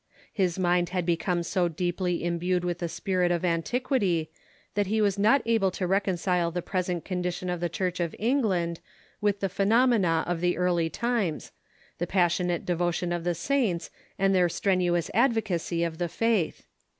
His 0.33 0.57
mind 0.57 0.89
had 0.89 1.05
become 1.05 1.43
so 1.43 1.67
deeply 1.67 2.23
imbued 2.23 2.63
with 2.65 2.79
the 2.79 2.89
spirit 2.89 3.31
of 3.31 3.45
an 3.45 3.61
tiquity 3.61 4.29
that 4.73 4.87
he 4.87 4.99
was 4.99 5.19
not 5.19 5.43
able 5.45 5.69
to 5.69 5.85
reconcile 5.85 6.49
the 6.49 6.63
present 6.63 7.05
condition 7.05 7.51
of 7.51 7.59
the 7.59 7.69
Church 7.69 7.99
of 7.99 8.15
England 8.17 8.79
with 9.21 9.41
the 9.41 9.47
phenomena 9.47 10.23
of 10.25 10.41
the 10.41 10.57
early 10.57 10.89
times— 10.89 11.51
the 11.99 12.07
passionate 12.07 12.65
devotion 12.65 13.11
of 13.11 13.23
the 13.23 13.35
saints, 13.35 13.91
and 14.17 14.33
their 14.33 14.49
strenuous 14.49 15.11
advocacy 15.13 15.83
of 15.83 15.99
the 15.99 16.09
faith. 16.09 16.65